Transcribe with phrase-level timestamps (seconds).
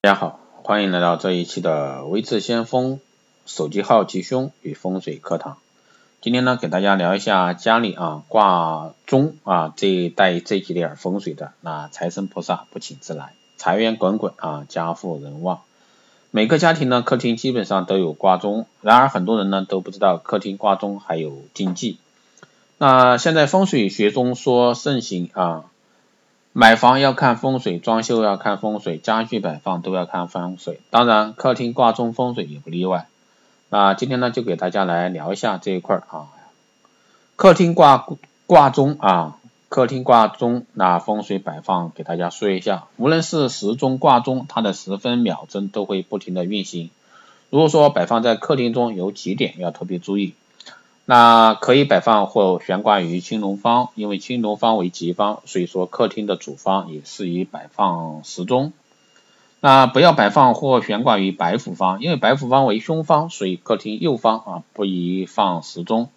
[0.00, 3.00] 大家好，欢迎来到这一期的微智先锋
[3.46, 5.58] 手机号吉凶与风水课堂。
[6.20, 15.62] 今天呢，给大家聊一下家里啊挂钟啊这带这几点风水的，那财神菩萨不请自来，财源滚滚啊，家富人旺。
[16.30, 21.98] 每个家庭呢，客厅基本上都有挂钟，然而很多人呢都不知道客厅挂钟还有禁忌。
[22.78, 25.64] 那现在风水学中说盛行啊。
[26.60, 33.06] 买房要看风水，装修要看风水，家具摆放都要看风水，当然客厅挂钟风水也不例外。
[33.70, 36.26] 那今天呢，就给大家来聊一下这一块啊。
[37.36, 38.08] 客厅挂
[38.48, 42.88] 挂钟啊，客厅挂钟那风水摆放给大家说一下。
[42.96, 46.90] 无论是时钟挂钟，它的时分秒针都会不停的运行。
[47.50, 50.34] 如果说摆放在客厅中有几点要特别注意。
[51.10, 58.74] 那可以摆放或悬挂于青龙方，因为青龙方为吉方，所以说客厅的主方也适宜摆放时钟。
[59.60, 66.10] 那不要摆放或悬挂于白虎方，因为白虎方为凶方，所以客厅右方啊不宜放时钟。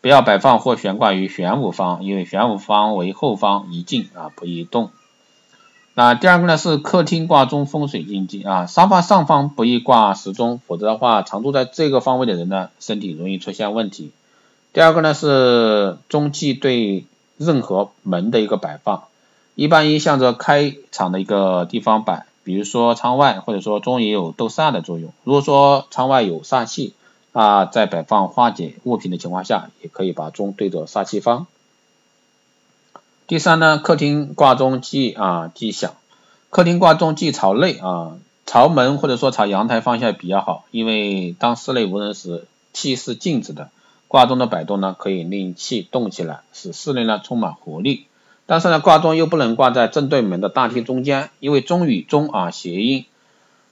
[0.00, 4.88] 不要摆放或悬挂于玄武方，因为玄武方为后方，宜静啊不宜动。
[5.92, 14.10] 那第二个呢是客厅挂钟风水禁忌啊，沙发上方不宜挂时钟，否则的话常住在这个方位的人呢身体容易出现问题。
[14.72, 17.04] 第二个呢是中气对
[17.36, 19.04] 任何门的一个摆放，
[19.54, 25.12] 一般应向着开场的一个地方摆，比如说窗外，或者说钟也有斗煞的作用。
[25.24, 26.94] 如果说窗外有煞气，
[27.32, 31.46] 啊，在摆放化解物品的情况下，也可以把钟对着煞气方。
[33.26, 35.94] 第三呢，客厅挂钟忌啊忌响，
[36.48, 43.68] 客厅挂钟忌朝内啊，朝门或者说朝阳台方向比较好，因为当室内无人时，气是静止的。
[44.12, 48.04] 挂钟的摆动呢，可以令气动起来，使室内呢充满活力。
[48.44, 53.06] 但是呢，挂钟又不能挂在正对门的大厅中间，因为钟与钟啊谐音。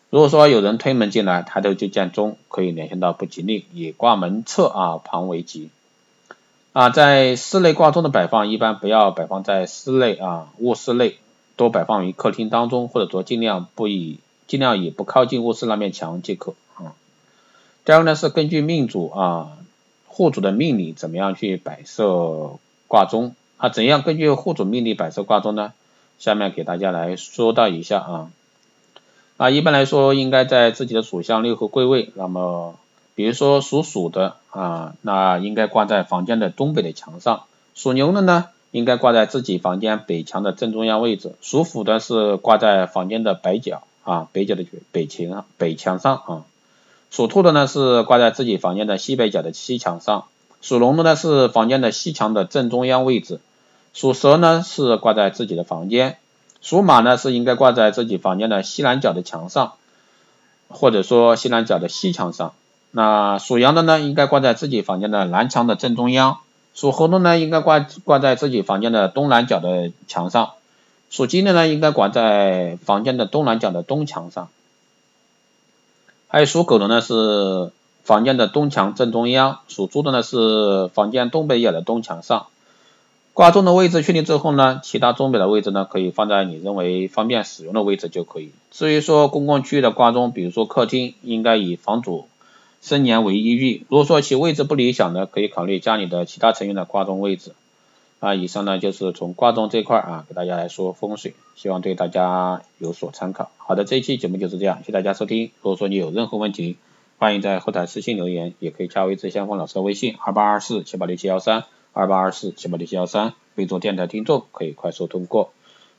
[0.09, 5.69] 如果说有人推门进来，抬头就见钟，可以联想到不吉利，以挂门侧啊旁为吉。
[6.73, 11.19] 啊，在室内挂钟的摆放，一般不要摆放在室内啊卧室内，
[11.57, 16.95] 多摆放于客厅当中，或者说尽量不以尽量以不靠近卧室那面墙即可啊。
[17.85, 19.59] 第二个呢是根据命主啊。
[20.13, 23.69] 户主的命理怎么样去摆设挂钟啊？
[23.69, 25.73] 怎样根据户主命理摆设挂钟呢？
[26.19, 28.31] 下面给大家来说到一下啊。
[29.37, 32.11] 啊，一般来说应该在自己的属相六合贵位。
[32.15, 32.75] 那么，
[33.15, 46.45] 比如说属鼠的啊，那应该挂在房间的东北的墙上；属牛的呢，应该挂在自己房间北墙的正中央位置；属虎的是挂在房间的北角啊，北角的北墙北墙上啊。
[47.11, 50.27] 属兔的呢是挂在自己房间的西北角的西墙上，
[50.63, 53.41] 属龙的呢是房间的西墙的正中央位置，
[53.93, 56.19] 属蛇呢是挂在自己的房间，
[56.63, 59.73] 属马呢是应该挂在自己房间的西南角的墙上，
[60.69, 62.53] 或者说西南角的西墙上。
[62.93, 66.39] 那属羊的呢应该挂在自己房间的南墙的正中央，
[66.75, 70.53] 属猴的呢应该挂挂在自己房间的东南角的墙上，
[71.11, 74.49] 属鸡的呢应该挂在房间的东南角的东墙上。
[76.33, 77.73] 还属狗的呢是
[78.05, 82.47] 房间的东墙正中央，属猪的呢是房间东北角的东墙上。
[83.35, 88.53] 挂钟的位置确定之后呢，其他钟表的位置呢可以放在你认为方便使用的位置就可以。
[88.71, 92.29] 至于说公共区域的挂钟，比如说客厅，应该以房主
[92.81, 93.85] 生年为依据。
[93.89, 97.55] 如果说其位置不理想的，可以考虑家里的其他成员的挂钟位置。
[98.21, 103.51] 啊，以上呢就是从挂钟这块啊给大家来说风水，希望对大家有所参考。
[103.57, 105.51] 好的，这一期节目就是这样，谢谢大家收听。
[105.63, 106.77] 如果说你有任何问题，
[107.19, 111.65] 欢迎在后台私信留言，也可以加微志先锋老师的微信二八二四七八六七幺三
[111.95, 115.53] 二八二四七八六七幺三，备注电台听众可以快速通过。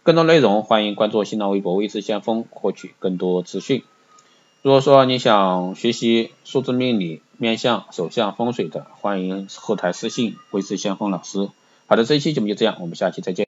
[0.04, 3.84] 更多内容欢迎关注新浪微博微志先锋获取更多资讯。
[4.62, 11.50] 如果说你想学习数字命理、面相、手相、风水的，欢迎后台私信微志先锋老师。
[11.91, 13.40] 好的，这一期节目就这样，我们下期再见。